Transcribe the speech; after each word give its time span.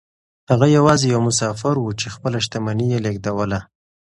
هغه 0.51 0.65
يوازې 0.77 1.07
يو 1.13 1.21
مسافر 1.29 1.75
و 1.79 1.85
چې 1.99 2.07
خپله 2.15 2.37
شتمني 2.45 2.87
يې 2.93 2.99
لېږدوله. 3.05 3.59